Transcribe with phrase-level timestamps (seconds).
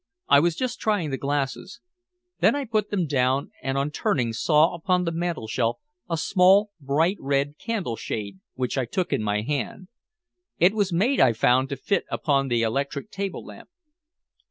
[0.27, 1.79] "I was just trying the glasses."
[2.39, 5.77] Then I put them down, and on turning saw upon the mantelshelf
[6.09, 9.89] a small, bright red candleshade, which I took in my hand.
[10.57, 13.69] It was made, I found, to fit upon the electric table lamp.